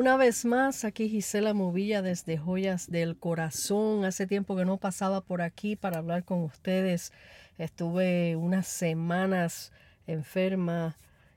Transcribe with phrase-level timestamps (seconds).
[0.00, 4.06] Una vez más, aquí Gisela Movilla desde Joyas del Corazón.
[4.06, 7.12] Hace tiempo que no pasaba por aquí para hablar con ustedes.
[7.58, 9.72] Estuve unas semanas
[10.06, 10.96] enferma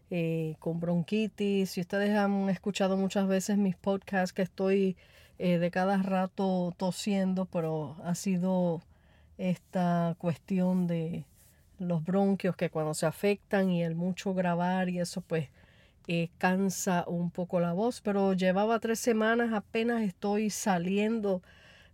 [0.09, 1.77] eh, con bronquitis.
[1.77, 4.95] Y ustedes han escuchado muchas veces mis podcasts que estoy
[5.39, 8.81] eh, de cada rato tosiendo, pero ha sido
[9.37, 11.25] esta cuestión de
[11.79, 15.49] los bronquios que cuando se afectan y el mucho grabar y eso pues
[16.07, 21.41] eh, cansa un poco la voz, pero llevaba tres semanas, apenas estoy saliendo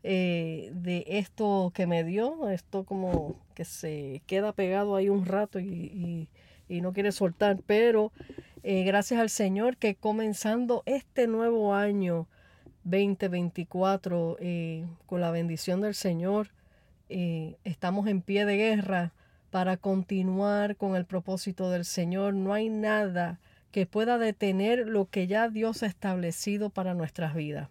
[0.02, 5.60] eh, de esto que me dio, esto como que se queda pegado ahí un rato
[5.60, 6.28] y,
[6.70, 8.12] no quiere soltar, pero
[8.64, 12.28] eh, gracias al Señor que comenzando este nuevo año
[12.84, 14.38] 2024,
[15.06, 16.50] con la bendición del Señor,
[17.10, 19.14] estamos en pie de guerra
[19.52, 22.34] para continuar con el propósito del Señor.
[22.34, 23.40] No hay nada
[23.72, 27.70] que pueda detener lo que ya Dios ha establecido para nuestras vidas.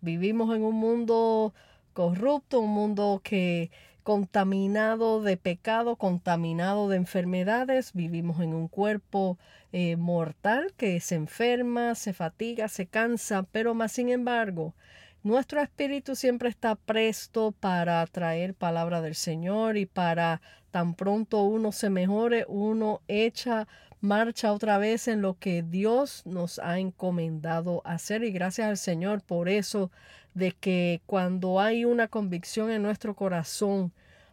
[0.00, 1.54] Vivimos en un mundo
[1.92, 3.70] corrupto, un mundo que
[4.02, 9.38] contaminado de pecado, contaminado de enfermedades, vivimos en un cuerpo
[9.72, 14.74] eh, mortal que se enferma, se fatiga, se cansa, pero más sin embargo,
[15.22, 21.72] nuestro espíritu siempre está presto para traer palabra del Señor y para tan pronto uno
[21.72, 23.68] se mejore, uno echa
[24.00, 29.22] marcha otra vez en lo que Dios nos ha encomendado hacer y gracias al Señor
[29.22, 29.90] por eso
[30.34, 33.92] de que cuando hay una convicción en nuestro corazón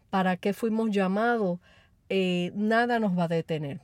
[0.10, 1.60] para qué fuimos llamados,
[2.10, 3.82] eh, nada nos va a detener.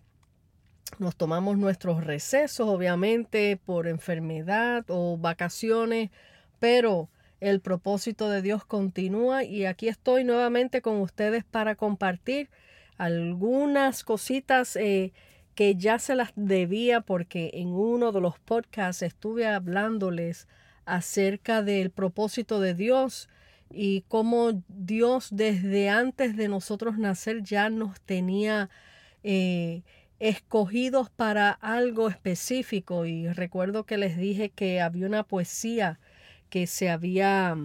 [1.00, 6.12] Nos tomamos nuestros recesos, obviamente, por enfermedad o vacaciones,
[6.60, 12.50] pero el propósito de Dios continúa y aquí estoy nuevamente con ustedes para compartir
[12.98, 15.12] algunas cositas eh,
[15.56, 20.48] que ya se las debía porque en uno de los podcasts estuve hablándoles
[20.86, 23.30] acerca del propósito de Dios
[23.70, 28.70] y cómo Dios desde antes de nosotros nacer ya nos tenía
[29.24, 29.84] eh,
[30.20, 33.06] escogidos para algo específico.
[33.06, 36.00] Y recuerdo que les dije que había una poesía
[36.50, 37.58] que se había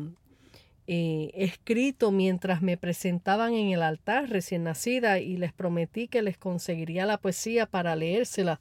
[0.91, 6.38] eh, escrito mientras me presentaban en el altar recién nacida y les prometí que les
[6.38, 8.59] conseguiría la poesía para leérsela.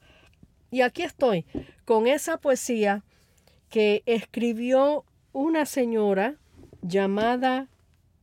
[0.69, 1.45] Y aquí estoy
[1.85, 3.05] con esa poesía
[3.69, 6.35] que escribió una señora
[6.81, 7.69] llamada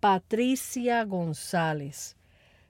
[0.00, 2.18] Patricia González,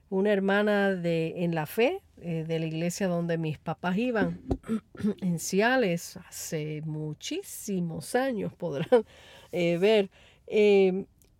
[0.09, 4.39] una hermana de en la fe eh, de la iglesia donde mis papás iban
[5.21, 9.03] en Ciales hace muchísimos años podrán
[9.51, 10.09] eh, ver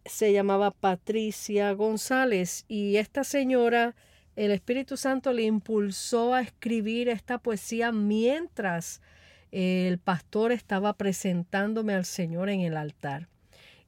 [0.05, 3.95] se llamaba Patricia González y esta señora,
[4.35, 9.01] el Espíritu Santo le impulsó a escribir esta poesía mientras
[9.51, 13.27] el pastor estaba presentándome al Señor en el altar.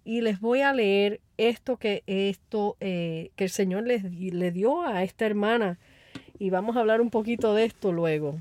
[0.05, 4.81] Y les voy a leer esto que, esto, eh, que el Señor le, le dio
[4.81, 5.77] a esta hermana
[6.39, 8.39] y vamos a hablar un poquito de esto luego.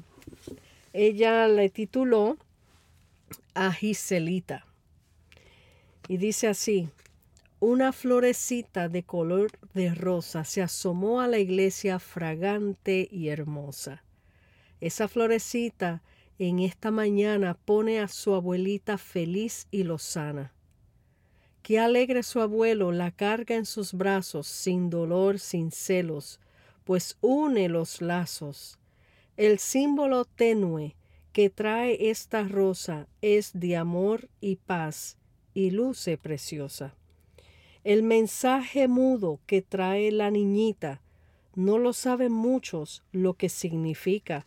[0.92, 2.38] Ella le tituló
[3.54, 4.64] a Giselita
[6.08, 6.88] y dice así,
[7.60, 14.04] una florecita de color de rosa se asomó a la iglesia fragante y hermosa.
[14.80, 16.02] Esa florecita
[16.38, 20.52] en esta mañana pone a su abuelita feliz y lozana.
[21.62, 26.40] Qué alegre su abuelo la carga en sus brazos, sin dolor, sin celos,
[26.84, 28.78] pues une los lazos.
[29.38, 30.94] El símbolo tenue
[31.32, 35.16] que trae esta rosa es de amor y paz,
[35.54, 36.94] y luce preciosa.
[37.86, 41.00] El mensaje mudo que trae la niñita
[41.54, 44.44] no lo saben muchos lo que significa,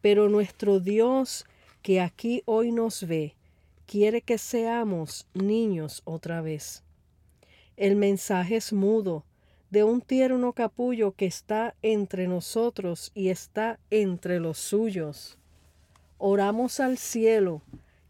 [0.00, 1.46] pero nuestro Dios
[1.82, 3.34] que aquí hoy nos ve,
[3.86, 6.84] quiere que seamos niños otra vez.
[7.76, 9.24] El mensaje es mudo,
[9.70, 15.38] de un tierno capullo que está entre nosotros y está entre los suyos.
[16.18, 17.62] Oramos al cielo,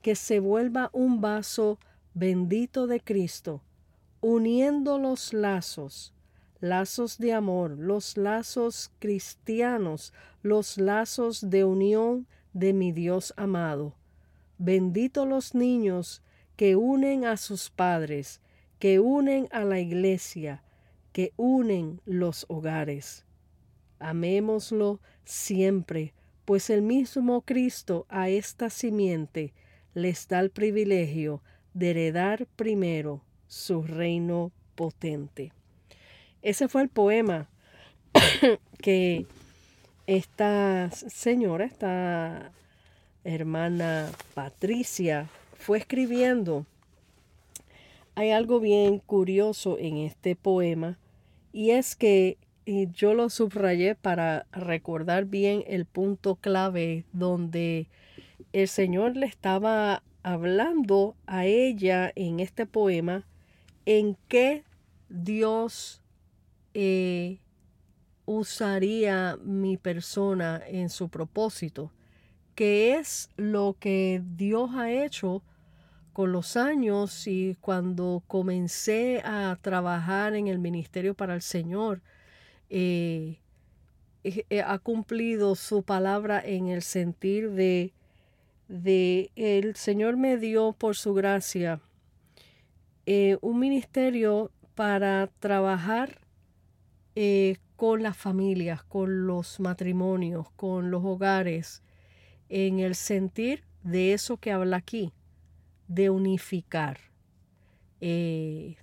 [0.02, 1.78] que se vuelva un vaso
[2.12, 3.62] bendito de Cristo,
[4.20, 6.12] uniendo los lazos,
[6.60, 10.12] lazos de amor, los lazos cristianos,
[10.42, 13.94] los lazos de unión de mi Dios amado.
[14.58, 16.22] Bendito los niños
[16.56, 18.42] que unen a sus padres,
[18.78, 20.62] que unen a la iglesia,
[21.12, 23.24] que unen los hogares.
[23.98, 26.12] Amémoslo siempre,
[26.44, 29.54] pues el mismo Cristo a esta simiente
[29.94, 35.52] les da el privilegio de heredar primero su reino potente.
[36.40, 37.48] Ese fue el poema
[38.80, 39.26] que
[40.06, 42.52] esta señora, esta
[43.24, 46.64] hermana Patricia, fue escribiendo,
[48.14, 50.98] hay algo bien curioso en este poema
[51.52, 57.88] y es que yo lo subrayé para recordar bien el punto clave donde
[58.52, 63.24] el Señor le estaba hablando a ella en este poema
[63.90, 64.62] en qué
[65.08, 66.00] Dios
[66.74, 67.40] eh,
[68.24, 71.90] usaría mi persona en su propósito,
[72.54, 75.42] que es lo que Dios ha hecho
[76.12, 82.00] con los años y cuando comencé a trabajar en el ministerio para el Señor,
[82.68, 83.38] eh,
[84.22, 87.92] eh, ha cumplido su palabra en el sentir de,
[88.68, 91.80] de el Señor me dio por su gracia
[93.12, 96.20] eh, un ministerio para trabajar
[97.76, 101.82] con las familias, con los matrimonios, con los hogares,
[102.48, 105.12] en el sentir de eso que habla aquí,
[105.88, 106.98] de unificar,
[108.00, 108.76] de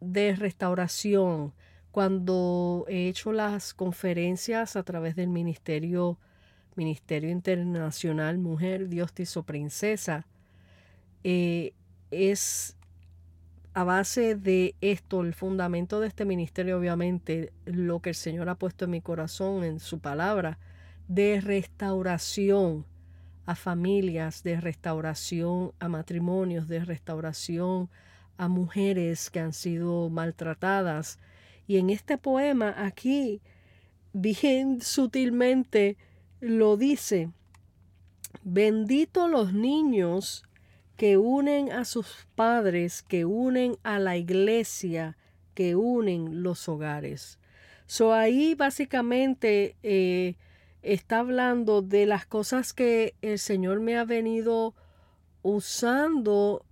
[0.00, 1.52] restauración,
[1.92, 6.18] cuando he hecho las conferencias a través del Ministerio,
[6.74, 10.26] Ministerio Internacional Mujer, Dios te hizo princesa,
[11.22, 11.74] eh,
[12.10, 12.76] es
[13.74, 18.56] a base de esto, el fundamento de este ministerio, obviamente, lo que el Señor ha
[18.56, 20.58] puesto en mi corazón, en su palabra,
[21.08, 22.84] de restauración
[23.46, 27.88] a familias, de restauración a matrimonios, de restauración
[28.36, 31.18] a mujeres que han sido maltratadas,
[31.66, 33.40] y en este poema aquí,
[34.12, 35.96] bien sutilmente,
[36.40, 37.30] lo dice,
[38.42, 40.44] bendito los niños
[41.02, 45.16] que unen a sus padres, que unen a la iglesia,
[45.52, 47.40] que unen los hogares.
[47.86, 50.36] So ahí básicamente eh,
[50.82, 54.76] está hablando de las cosas que el Señor me ha venido
[55.42, 56.64] usando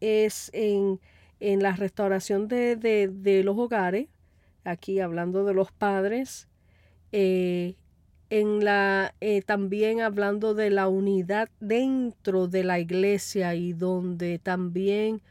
[0.00, 1.00] es en
[1.40, 4.08] en la restauración de, los hogares,
[4.64, 6.46] aquí hablando de los padres,
[7.12, 7.76] eh,
[8.30, 15.22] en la, eh, también hablando de la unidad dentro de la iglesia y donde también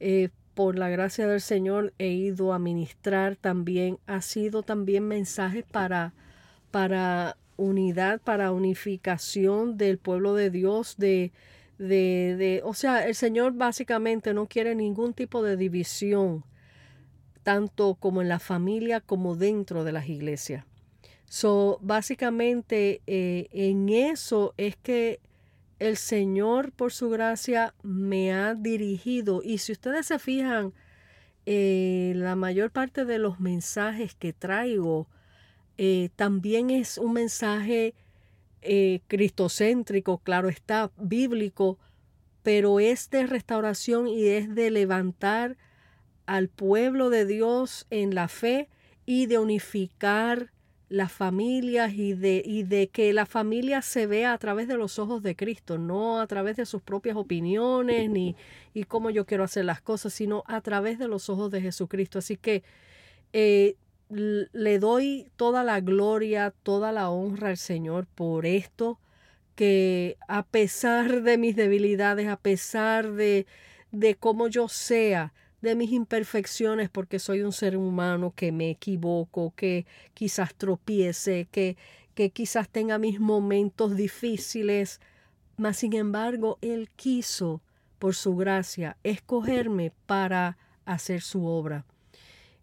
[0.00, 5.64] eh, por la gracia del Señor he ido a ministrar también, ha sido también mensajes
[5.64, 6.12] para,
[6.70, 11.32] para unidad, para unificación del pueblo de Dios, de,
[11.78, 16.44] de, de, o sea, el Señor básicamente no quiere ningún tipo de división,
[17.42, 20.64] tanto como en la familia como dentro de las iglesias.
[21.28, 25.20] So, básicamente eh, en eso es que
[25.78, 29.42] el Señor, por su gracia, me ha dirigido.
[29.42, 30.72] Y si ustedes se fijan,
[31.44, 35.08] eh, la mayor parte de los mensajes que traigo
[35.78, 37.94] eh, también es un mensaje
[39.06, 41.78] cristocéntrico, claro está, bíblico,
[42.42, 45.56] pero es de restauración y es de levantar
[46.26, 48.68] al pueblo de Dios en la fe
[49.04, 50.50] y de unificar
[50.88, 54.98] las familias y de, y de que la familia se vea a través de los
[54.98, 58.36] ojos de Cristo, no a través de sus propias opiniones ni
[58.72, 62.18] y cómo yo quiero hacer las cosas, sino a través de los ojos de Jesucristo.
[62.18, 62.62] Así que
[63.32, 63.76] eh,
[64.08, 69.00] le doy toda la gloria, toda la honra al Señor por esto,
[69.56, 73.46] que a pesar de mis debilidades, a pesar de,
[73.90, 75.32] de cómo yo sea,
[75.66, 81.76] de mis imperfecciones, porque soy un ser humano que me equivoco, que quizás tropiece, que,
[82.14, 85.00] que quizás tenga mis momentos difíciles,
[85.56, 87.60] mas sin embargo Él quiso,
[87.98, 91.84] por su gracia, escogerme para hacer su obra.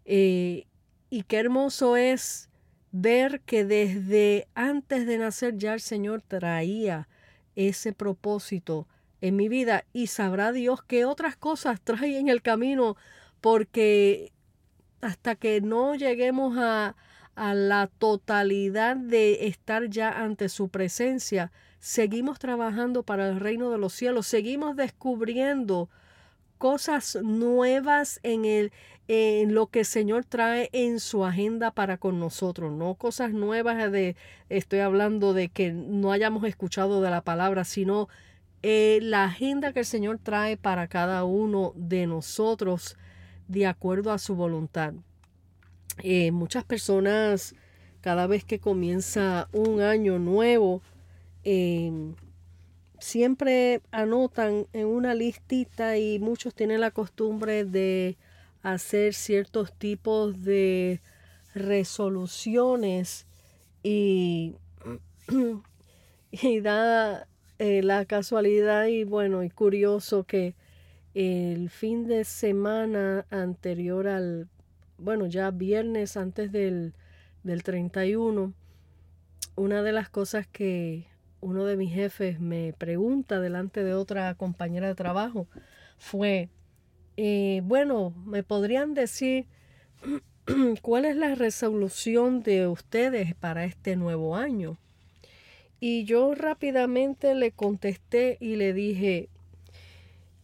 [0.04, 0.66] Eh,
[1.10, 2.48] y qué hermoso es
[2.92, 7.08] ver que desde antes de nacer ya el Señor traía
[7.56, 8.86] ese propósito
[9.24, 12.96] en mi vida y sabrá Dios qué otras cosas trae en el camino
[13.40, 14.32] porque
[15.00, 16.94] hasta que no lleguemos a,
[17.34, 23.78] a la totalidad de estar ya ante su presencia, seguimos trabajando para el reino de
[23.78, 25.88] los cielos, seguimos descubriendo
[26.58, 28.72] cosas nuevas en, el,
[29.08, 33.90] en lo que el Señor trae en su agenda para con nosotros, no cosas nuevas
[33.90, 34.16] de,
[34.50, 38.08] estoy hablando de que no hayamos escuchado de la palabra, sino
[38.66, 42.96] eh, la agenda que el Señor trae para cada uno de nosotros
[43.46, 44.94] de acuerdo a su voluntad.
[46.02, 47.54] Eh, muchas personas,
[48.00, 50.80] cada vez que comienza un año nuevo,
[51.42, 51.92] eh,
[52.98, 58.16] siempre anotan en una listita y muchos tienen la costumbre de
[58.62, 61.02] hacer ciertos tipos de
[61.54, 63.26] resoluciones
[63.82, 64.54] y,
[66.30, 70.54] y da, eh, la casualidad y bueno, y curioso que
[71.14, 74.48] el fin de semana anterior al,
[74.98, 76.94] bueno, ya viernes antes del,
[77.44, 78.52] del 31,
[79.56, 81.06] una de las cosas que
[81.40, 85.46] uno de mis jefes me pregunta delante de otra compañera de trabajo
[85.98, 86.48] fue,
[87.16, 89.46] eh, bueno, ¿me podrían decir
[90.82, 94.78] cuál es la resolución de ustedes para este nuevo año?
[95.86, 99.28] Y yo rápidamente le contesté y le dije,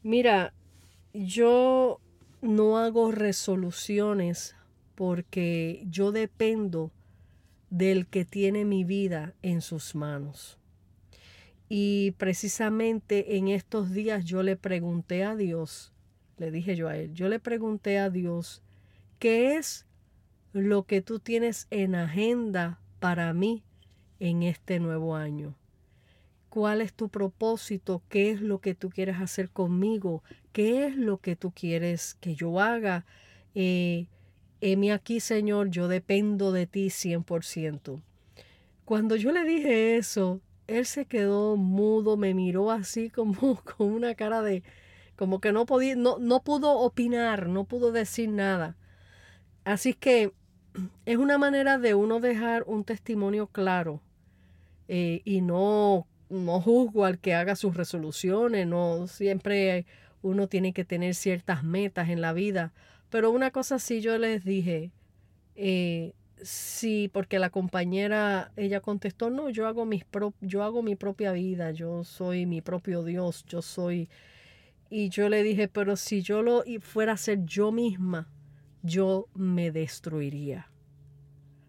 [0.03, 0.53] mira,
[1.15, 1.99] yo
[2.43, 4.55] no hago resoluciones
[4.97, 6.91] porque yo dependo
[7.71, 10.59] del que tiene mi vida en sus manos.
[11.71, 15.95] Y precisamente en estos días yo le pregunté a Dios,
[16.37, 18.63] le dije yo a él, yo le pregunté a Dios,
[19.19, 19.87] ¿qué es
[20.53, 23.65] lo que tú tienes en agenda para mí
[24.21, 25.57] en este nuevo año?
[26.51, 28.03] ¿Cuál es tu propósito?
[28.09, 30.25] ¿Qué es lo que tú quieres hacer conmigo?
[30.53, 33.07] ¿Qué es lo que tú quieres que yo haga?
[33.55, 34.09] Eh,
[34.93, 38.03] aquí, Señor, yo dependo de ti 100%.
[38.85, 44.17] Cuando yo le dije eso, él se quedó mudo, me miró así como con una
[44.17, 44.65] cara de,
[45.15, 48.77] como que no podía, no, no pudo opinar, no pudo decir nada.
[49.65, 50.33] Así que
[51.07, 54.01] es una manera de uno dejar un testimonio claro
[54.93, 59.87] eh, y no, no juzgo al que haga sus resoluciones, no siempre
[60.21, 62.73] uno tiene que tener ciertas metas en la vida.
[63.09, 64.91] Pero una cosa sí yo les dije,
[65.55, 70.07] eh, Sí, porque la compañera, ella contestó, no, yo hago, mis
[70.41, 74.09] yo hago mi propia vida, yo soy mi propio Dios, yo soy...
[74.89, 78.27] Y yo le dije, pero si yo lo fuera a ser yo misma,
[78.83, 80.71] yo me destruiría.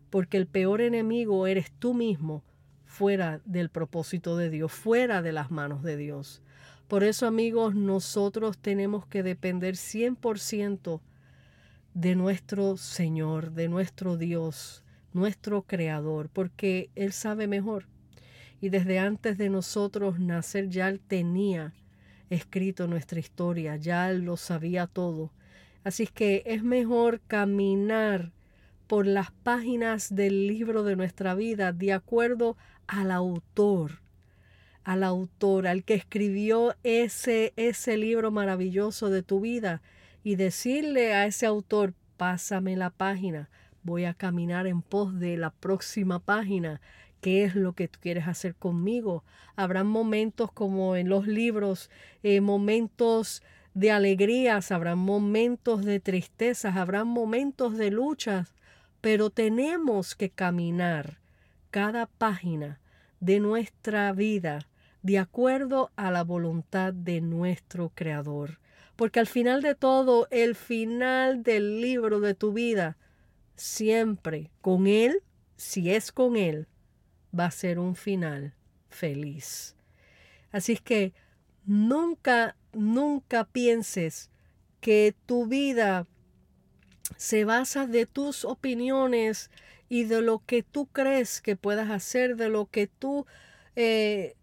[0.10, 2.44] Porque el peor enemigo eres tú mismo
[2.92, 6.42] fuera del propósito de Dios, fuera de las manos de Dios.
[6.90, 11.00] Por eso, amigos, nosotros tenemos que depender 100%
[11.94, 14.84] de nuestro Señor, de nuestro Dios,
[15.14, 17.88] nuestro Creador, porque Él sabe mejor.
[18.60, 21.74] Y desde antes de nosotros nacer ya Él tenía
[22.30, 25.32] escrito nuestra historia, ya Él lo sabía todo.
[25.86, 28.34] Así que es mejor caminar
[28.92, 32.58] por las páginas del libro de nuestra vida de acuerdo
[32.92, 34.02] al autor,
[34.84, 39.82] al autor, al que escribió ese, ese libro maravilloso de tu vida
[40.26, 43.50] y decirle a ese autor, pásame la página,
[43.84, 46.82] voy a caminar en pos de la próxima página.
[47.22, 49.24] ¿Qué es lo que tú quieres hacer conmigo?
[49.56, 51.90] Habrán momentos como en los libros,
[52.24, 53.42] eh, momentos
[53.74, 58.54] de alegrías, habrán momentos de tristezas, habrán momentos de luchas,
[59.00, 61.20] pero tenemos que caminar
[61.70, 62.81] cada página
[63.22, 64.68] de nuestra vida
[65.04, 68.60] de acuerdo a la voluntad de nuestro Creador.
[68.96, 72.98] Porque al final de todo, el final del libro de tu vida,
[73.56, 75.24] siempre con Él,
[75.56, 76.68] si es con Él,
[77.38, 78.54] va a ser un final
[78.90, 79.76] feliz.
[80.52, 81.14] Así es que
[81.66, 84.30] nunca, nunca pienses
[84.82, 86.06] que tu vida
[87.18, 89.50] se basa de tus opiniones
[89.92, 93.26] y de lo que tú crees que puedas hacer, de lo que tú
[93.76, 94.38] eh,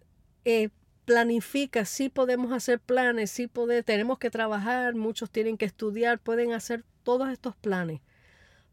[0.45, 0.69] eh,
[1.07, 6.52] planifica, sí podemos hacer planes, sí podemos, tenemos que trabajar, muchos tienen que estudiar, pueden
[6.52, 8.02] hacer todos estos planes.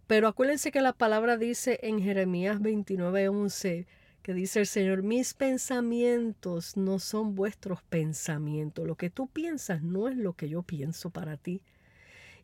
[0.06, 3.88] Pero acuérdense que la palabra dice en Jeremías 29:11
[4.22, 10.10] que dice el Señor, mis pensamientos no son vuestros pensamientos, lo que tú piensas no
[10.10, 11.62] es lo que yo pienso para ti.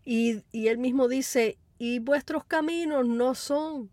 [0.05, 3.89] Y, y él mismo dice, y vuestros caminos no son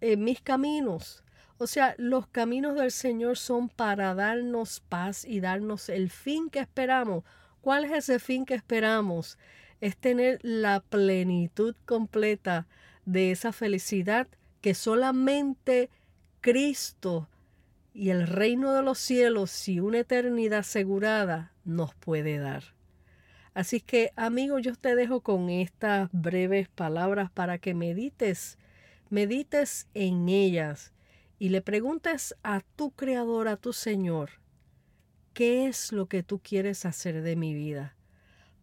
[0.00, 1.22] eh, mis caminos.
[1.58, 6.60] O sea, los caminos del Señor son para darnos paz y darnos el fin que
[6.60, 7.24] esperamos.
[7.60, 9.38] ¿Cuál es ese fin que esperamos?
[9.80, 12.66] Es tener la plenitud completa
[13.06, 14.28] de esa felicidad
[14.60, 15.90] que solamente
[16.40, 17.28] Cristo
[17.94, 22.62] y el reino de los cielos y una eternidad asegurada nos puede dar.
[23.54, 28.58] Así que, amigo, yo te dejo con estas breves palabras para que medites,
[29.10, 30.92] medites en ellas
[31.38, 34.30] y le preguntes a tu Creador, a tu Señor,
[35.34, 37.96] ¿qué es lo que tú quieres hacer de mi vida?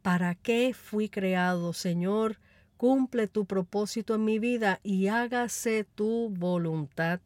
[0.02, 2.40] ¿Para qué fui creado, Señor?
[2.78, 7.22] Cumple tu propósito en mi vida y hágase tu voluntad.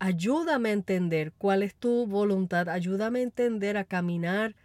[0.00, 2.68] Ayúdame a entender cuál es tu voluntad.
[2.68, 4.56] Ayúdame a entender a caminar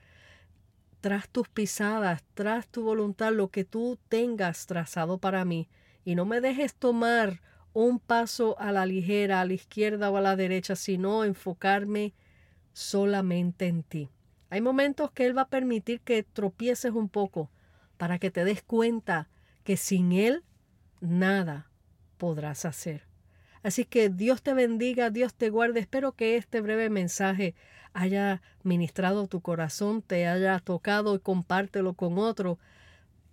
[1.02, 5.70] tras tus pisadas, tras tu voluntad, lo que tú tengas trazado para mí.
[6.04, 7.42] Y no me dejes tomar
[7.78, 12.16] un paso a la ligera, a la izquierda o a la derecha, sino enfocarme
[12.74, 14.10] solamente en ti.
[14.50, 17.52] Hay momentos que Él va a permitir que tropieces un poco
[17.98, 19.30] para que te des cuenta
[19.64, 20.44] que sin Él
[21.02, 21.70] nada
[22.18, 23.04] podrás hacer.
[23.62, 25.80] Así que Dios te bendiga, Dios te guarde.
[25.80, 27.54] Espero que este breve mensaje
[27.94, 32.58] haya ministrado tu corazón, te haya tocado y compártelo con otro.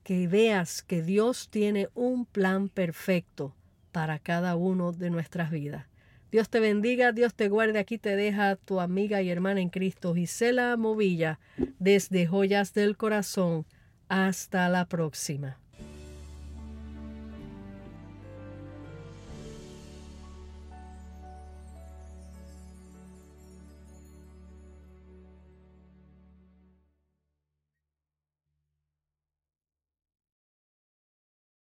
[0.03, 3.55] Que veas que Dios tiene un plan perfecto
[3.95, 5.87] para cada uno de nuestras vidas.
[6.33, 7.79] Dios te bendiga, Dios te guarde.
[7.79, 11.39] Aquí te deja tu amiga y hermana en Cristo, Gisela Movilla,
[11.79, 13.67] desde Joyas del Corazón.
[14.09, 15.61] Hasta la próxima.